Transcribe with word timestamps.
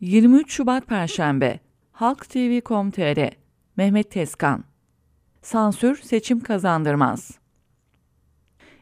23 0.00 0.52
Şubat 0.52 0.86
Perşembe 0.86 1.60
Halk 1.92 2.28
TV.com.tr 2.28 3.32
Mehmet 3.76 4.10
Tezkan 4.10 4.64
Sansür 5.42 5.96
seçim 6.02 6.40
kazandırmaz. 6.40 7.38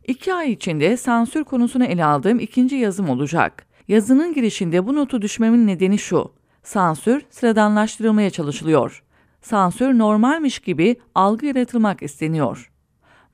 İki 0.07 0.35
ay 0.35 0.53
içinde 0.53 0.97
sansür 0.97 1.45
konusunu 1.45 1.85
ele 1.85 2.05
aldığım 2.05 2.41
ikinci 2.41 2.77
yazım 2.77 3.11
olacak. 3.11 3.67
Yazının 3.89 4.35
girişinde 4.35 4.87
bu 4.87 4.95
notu 4.95 5.23
düşmemin 5.23 5.67
nedeni 5.67 5.99
şu. 5.99 6.33
Sansür 6.63 7.23
sıradanlaştırılmaya 7.31 8.31
çalışılıyor. 8.31 9.05
Sansür 9.41 9.99
normalmiş 9.99 10.59
gibi 10.59 10.97
algı 11.15 11.47
yaratılmak 11.47 12.03
isteniyor. 12.03 12.71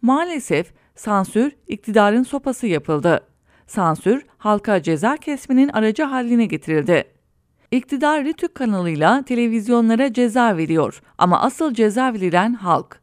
Maalesef 0.02 0.72
sansür 0.94 1.52
iktidarın 1.66 2.22
sopası 2.22 2.66
yapıldı. 2.66 3.26
Sansür 3.66 4.26
halka 4.38 4.82
ceza 4.82 5.16
kesmenin 5.16 5.68
aracı 5.68 6.02
haline 6.02 6.46
getirildi. 6.46 7.13
İktidar 7.74 8.24
Ritük 8.24 8.54
kanalıyla 8.54 9.22
televizyonlara 9.22 10.12
ceza 10.12 10.56
veriyor 10.56 11.02
ama 11.18 11.40
asıl 11.40 11.74
ceza 11.74 12.14
verilen 12.14 12.54
halk. 12.54 13.00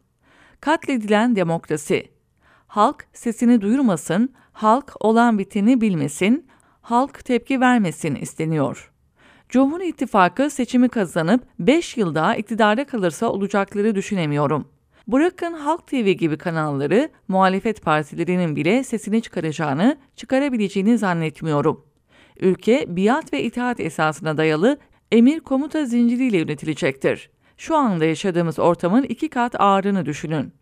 Katledilen 0.62 1.36
demokrasi. 1.36 2.12
Halk 2.68 3.06
sesini 3.14 3.62
duyurmasın, 3.62 4.34
halk 4.52 4.94
olan 5.00 5.40
biteni 5.40 5.82
bilmesin, 5.82 6.48
halk 6.82 7.26
tepki 7.26 7.62
vermesin 7.62 8.16
isteniyor. 8.16 8.92
Cumhur 9.50 9.82
İttifakı 9.82 10.50
seçimi 10.50 10.90
kazanıp 10.90 11.44
5 11.60 11.98
yıl 11.98 12.16
daha 12.16 12.36
iktidarda 12.36 12.86
kalırsa 12.86 13.30
olacakları 13.30 13.96
düşünemiyorum. 13.96 14.68
Bırakın 15.08 15.54
Halk 15.54 15.88
TV 15.88 16.10
gibi 16.10 16.38
kanalları 16.38 17.10
muhalefet 17.28 17.82
partilerinin 17.82 18.56
bile 18.56 18.84
sesini 18.84 19.22
çıkaracağını, 19.22 19.98
çıkarabileceğini 20.16 20.98
zannetmiyorum. 20.98 21.91
Ülke 22.40 22.86
biat 22.88 23.34
ve 23.34 23.44
itaat 23.44 23.80
esasına 23.80 24.38
dayalı 24.38 24.78
emir 25.12 25.40
komuta 25.40 25.86
zinciriyle 25.86 26.38
yönetilecektir. 26.38 27.30
Şu 27.58 27.76
anda 27.76 28.06
yaşadığımız 28.06 28.60
ortamın 28.60 29.04
iki 29.04 29.30
kat 29.30 29.62
ağırını 29.62 30.06
düşünün. 30.06 30.54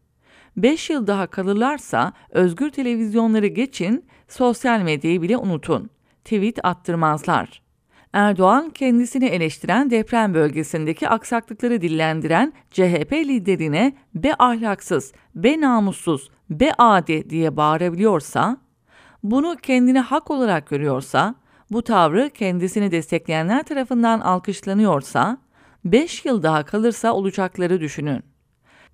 5 0.57 0.89
yıl 0.89 1.07
daha 1.07 1.27
kalırlarsa 1.27 2.13
özgür 2.29 2.69
televizyonları 2.69 3.47
geçin, 3.47 4.05
sosyal 4.27 4.81
medyayı 4.81 5.21
bile 5.21 5.37
unutun. 5.37 5.89
Tweet 6.23 6.65
attırmazlar. 6.65 7.61
Erdoğan 8.13 8.69
kendisini 8.69 9.25
eleştiren 9.25 9.89
deprem 9.89 10.33
bölgesindeki 10.33 11.09
aksaklıkları 11.09 11.81
dillendiren 11.81 12.53
CHP 12.71 13.13
liderine 13.13 13.93
be 14.15 14.35
ahlaksız, 14.39 15.13
be 15.35 15.61
namussuz, 15.61 16.29
be 16.49 16.71
adi 16.77 17.29
diye 17.29 17.57
bağırabiliyorsa, 17.57 18.57
bunu 19.23 19.55
kendine 19.61 19.99
hak 19.99 20.31
olarak 20.31 20.67
görüyorsa, 20.67 21.35
bu 21.71 21.81
tavrı 21.81 22.29
kendisini 22.29 22.91
destekleyenler 22.91 23.63
tarafından 23.63 24.19
alkışlanıyorsa, 24.19 25.37
5 25.85 26.25
yıl 26.25 26.43
daha 26.43 26.65
kalırsa 26.65 27.13
olacakları 27.13 27.81
düşünün. 27.81 28.23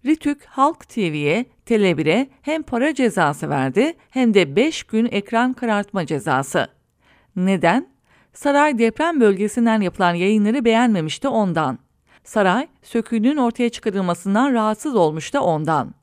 Ritük 0.06 0.46
Halk 0.46 0.90
TV'ye, 0.90 1.46
Tele1'e 1.66 2.30
hem 2.42 2.64
para 2.64 2.94
cezası 2.94 3.50
verdi 3.50 3.94
hem 4.10 4.34
de 4.34 4.56
5 4.56 4.84
gün 4.84 5.06
ekran 5.12 5.54
karartma 5.54 6.06
cezası. 6.06 6.68
Neden? 7.36 7.88
Saray 8.34 8.78
deprem 8.78 9.22
bölgesinden 9.22 9.82
yapılan 9.82 10.14
yayınları 10.14 10.66
beğenmemişti 10.66 11.28
ondan. 11.28 11.80
Saray, 12.24 12.68
söküğünün 12.84 13.38
ortaya 13.38 13.70
çıkarılmasından 13.70 14.54
rahatsız 14.54 14.96
olmuş 14.96 15.34
da 15.34 15.44
ondan. 15.44 15.94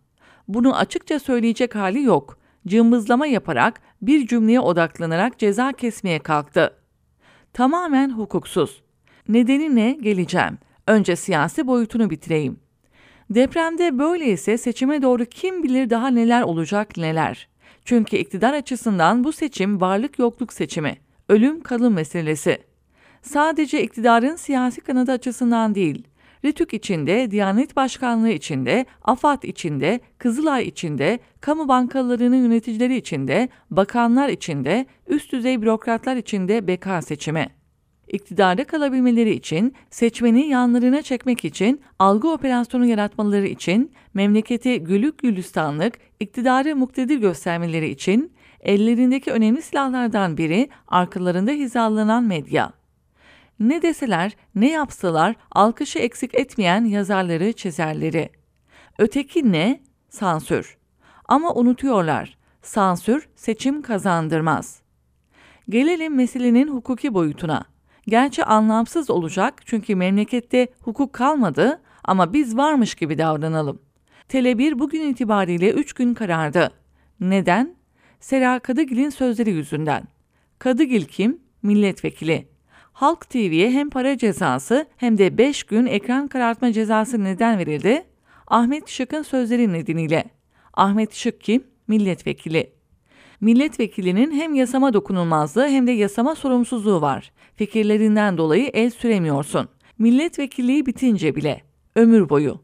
Bunu 0.48 0.77
açıkça 0.77 1.19
söyleyecek 1.19 1.75
hali 1.75 2.03
yok. 2.03 2.39
Cımbızlama 2.66 3.27
yaparak 3.27 3.80
bir 4.02 4.27
cümleye 4.27 4.60
odaklanarak 4.60 5.38
ceza 5.38 5.72
kesmeye 5.72 6.18
kalktı. 6.18 6.77
Tamamen 7.52 8.10
hukuksuz. 8.10 8.82
Nedeni 9.28 9.77
ne 9.77 9.92
geleceğim. 9.92 10.58
Önce 10.86 11.16
siyasi 11.16 11.66
boyutunu 11.66 12.10
bitireyim. 12.10 12.60
Depremde 13.30 13.98
böyleyse 13.98 14.58
seçime 14.58 15.02
doğru 15.02 15.24
kim 15.24 15.62
bilir 15.62 15.90
daha 15.90 16.08
neler 16.08 16.42
olacak 16.42 16.96
neler. 16.96 17.48
Çünkü 17.84 18.17
iktidar 18.17 18.55
açısından 18.55 19.24
bu 19.24 19.33
seçim 19.33 19.80
varlık 19.80 20.18
yokluk 20.18 20.52
seçimi 20.52 20.96
ölüm 21.28 21.61
kalım 21.61 21.95
meselesi. 21.95 22.58
Sadece 23.22 23.83
iktidarın 23.83 24.36
siyasi 24.36 24.80
kanadı 24.80 25.12
açısından 25.12 25.74
değil, 25.74 26.08
Ritük 26.45 26.75
içinde, 26.75 27.30
Diyanet 27.30 27.77
Başkanlığı 27.77 28.30
içinde, 28.30 28.86
AFAD 29.03 29.42
içinde, 29.42 30.01
Kızılay 30.19 30.69
içinde, 30.69 31.19
kamu 31.41 31.69
bankalarının 31.69 32.36
yöneticileri 32.36 32.97
içinde, 32.97 33.48
bakanlar 33.70 34.29
içinde, 34.29 34.86
üst 35.07 35.33
düzey 35.33 35.63
bürokratlar 35.63 36.17
içinde 36.17 36.67
beka 36.67 37.02
seçimi. 37.02 37.48
İktidarda 38.08 38.64
kalabilmeleri 38.64 39.31
için, 39.31 39.75
seçmeni 39.91 40.47
yanlarına 40.47 41.02
çekmek 41.02 41.45
için, 41.45 41.81
algı 41.98 42.29
operasyonu 42.29 42.86
yaratmaları 42.86 43.47
için, 43.47 43.92
memleketi 44.14 44.85
gülük 44.85 45.19
gülistanlık, 45.19 45.98
iktidarı 46.20 46.77
muktedir 46.77 47.19
göstermeleri 47.19 47.89
için, 47.89 48.33
ellerindeki 48.61 49.31
önemli 49.31 49.63
silahlardan 49.63 50.36
biri 50.36 50.69
arkalarında 50.89 51.51
hizalanan 51.51 52.25
medya. 52.25 52.82
Ne 53.62 53.83
deseler, 53.83 54.36
ne 54.55 54.70
yapsalar 54.70 55.36
alkışı 55.50 55.98
eksik 55.98 56.34
etmeyen 56.34 56.84
yazarları, 56.84 57.52
çizerleri. 57.52 58.30
Öteki 58.98 59.52
ne? 59.52 59.80
Sansür. 60.08 60.77
Ama 61.24 61.55
unutuyorlar. 61.55 62.39
Sansür 62.62 63.28
seçim 63.36 63.83
kazandırmaz. 63.83 64.83
Gelelim 65.68 66.14
meselenin 66.14 66.68
hukuki 66.68 67.14
boyutuna. 67.14 67.64
Gerçi 68.06 68.45
anlamsız 68.45 69.11
olacak 69.11 69.62
çünkü 69.64 69.96
memlekette 69.96 70.68
hukuk 70.80 71.12
kalmadı 71.12 71.80
ama 72.05 72.33
biz 72.33 72.56
varmış 72.56 72.95
gibi 72.95 73.18
davranalım. 73.18 73.83
Tele1 74.28 74.78
bugün 74.78 75.01
itibariyle 75.01 75.72
3 75.72 75.92
gün 75.92 76.14
karardı. 76.14 76.72
Neden? 77.20 77.77
Sera 78.20 78.58
Kadıgil'in 78.58 79.11
sözleri 79.11 79.51
yüzünden. 79.51 80.02
Kadıgil 80.58 81.05
kim? 81.05 81.42
Milletvekili. 81.62 82.52
Halk 82.92 83.30
TV'ye 83.30 83.70
hem 83.70 83.91
para 83.91 84.19
cezası 84.19 84.86
hem 84.97 85.19
de 85.19 85.39
5 85.39 85.63
gün 85.64 85.86
ekran 85.86 86.29
karartma 86.29 86.73
cezası 86.73 87.25
neden 87.25 87.58
verildi? 87.58 88.05
Ahmet 88.47 88.89
Şık'ın 88.89 89.23
sözleri 89.23 89.73
nedeniyle. 89.73 90.25
Ahmet 90.75 91.14
Şık 91.14 91.41
kim? 91.41 91.64
Milletvekili. 91.89 92.73
Milletvekilinin 93.41 94.33
hem 94.33 94.55
yasama 94.55 94.92
dokunulmazlığı 94.92 95.69
hem 95.69 95.86
de 95.86 95.92
yasama 95.92 96.35
sorumsuzluğu 96.35 97.01
var. 97.01 97.33
Fikirlerinden 97.57 98.39
dolayı 98.39 98.70
el 98.73 98.91
süremiyorsun. 98.91 99.69
Milletvekilliği 99.98 100.86
bitince 100.86 101.36
bile. 101.36 101.61
Ömür 101.97 102.29
boyu. 102.29 102.61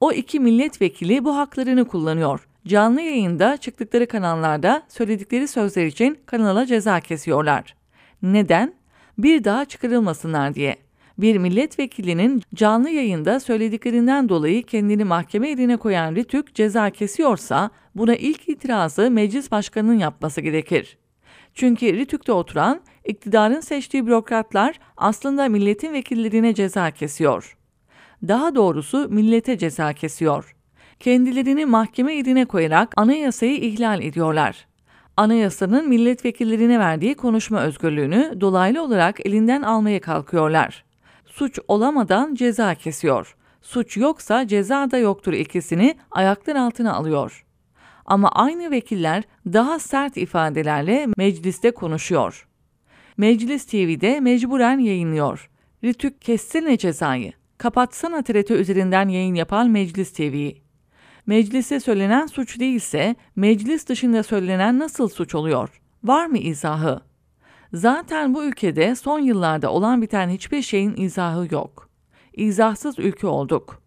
O 0.00 0.12
iki 0.12 0.40
milletvekili 0.40 1.24
bu 1.24 1.36
haklarını 1.36 1.84
kullanıyor. 1.84 2.48
Canlı 2.66 3.00
yayında 3.00 3.56
çıktıkları 3.56 4.06
kanallarda 4.06 4.82
söyledikleri 4.88 5.48
sözler 5.48 5.86
için 5.86 6.18
kanala 6.26 6.66
ceza 6.66 7.00
kesiyorlar. 7.00 7.74
Neden? 8.22 8.81
Bir 9.18 9.44
daha 9.44 9.64
çıkarılmasınlar 9.64 10.54
diye. 10.54 10.76
Bir 11.18 11.38
milletvekilinin 11.38 12.42
canlı 12.54 12.90
yayında 12.90 13.40
söylediklerinden 13.40 14.28
dolayı 14.28 14.62
kendini 14.62 15.04
mahkeme 15.04 15.50
eline 15.50 15.76
koyan 15.76 16.14
Ritük 16.14 16.54
ceza 16.54 16.90
kesiyorsa 16.90 17.70
buna 17.94 18.14
ilk 18.14 18.48
itirazı 18.48 19.10
meclis 19.10 19.50
başkanının 19.50 19.98
yapması 19.98 20.40
gerekir. 20.40 20.98
Çünkü 21.54 21.92
Ritük'te 21.92 22.32
oturan 22.32 22.80
iktidarın 23.04 23.60
seçtiği 23.60 24.06
bürokratlar 24.06 24.80
aslında 24.96 25.48
milletin 25.48 25.92
vekillerine 25.92 26.54
ceza 26.54 26.90
kesiyor. 26.90 27.56
Daha 28.28 28.54
doğrusu 28.54 29.08
millete 29.10 29.58
ceza 29.58 29.92
kesiyor 29.92 30.54
kendilerini 31.02 31.66
mahkeme 31.66 32.14
eline 32.14 32.44
koyarak 32.44 32.92
anayasayı 32.96 33.56
ihlal 33.56 34.02
ediyorlar. 34.02 34.66
Anayasanın 35.16 35.88
milletvekillerine 35.88 36.78
verdiği 36.78 37.14
konuşma 37.14 37.62
özgürlüğünü 37.62 38.40
dolaylı 38.40 38.82
olarak 38.82 39.26
elinden 39.26 39.62
almaya 39.62 40.00
kalkıyorlar. 40.00 40.84
Suç 41.26 41.58
olamadan 41.68 42.34
ceza 42.34 42.74
kesiyor. 42.74 43.36
Suç 43.62 43.96
yoksa 43.96 44.46
ceza 44.46 44.90
da 44.90 44.98
yoktur 44.98 45.32
ikisini 45.32 45.96
ayaklar 46.10 46.56
altına 46.56 46.94
alıyor. 46.94 47.44
Ama 48.06 48.28
aynı 48.28 48.70
vekiller 48.70 49.24
daha 49.46 49.78
sert 49.78 50.16
ifadelerle 50.16 51.08
mecliste 51.16 51.70
konuşuyor. 51.70 52.48
Meclis 53.16 53.66
TV'de 53.66 54.20
mecburen 54.20 54.78
yayınlıyor. 54.78 55.50
Ritük 55.84 56.22
kessene 56.22 56.78
cezayı. 56.78 57.32
Kapatsana 57.58 58.22
TRT 58.22 58.50
üzerinden 58.50 59.08
yayın 59.08 59.34
yapan 59.34 59.70
Meclis 59.70 60.12
TV'yi. 60.12 60.62
Meclise 61.26 61.80
söylenen 61.80 62.26
suç 62.26 62.60
değilse 62.60 63.16
meclis 63.36 63.88
dışında 63.88 64.22
söylenen 64.22 64.78
nasıl 64.78 65.08
suç 65.08 65.34
oluyor? 65.34 65.80
Var 66.04 66.26
mı 66.26 66.38
izahı? 66.38 67.00
Zaten 67.72 68.34
bu 68.34 68.44
ülkede 68.44 68.94
son 68.94 69.18
yıllarda 69.20 69.72
olan 69.72 70.02
biten 70.02 70.28
hiçbir 70.28 70.62
şeyin 70.62 70.96
izahı 70.96 71.54
yok. 71.54 71.88
İzahsız 72.32 72.98
ülke 72.98 73.26
olduk. 73.26 73.81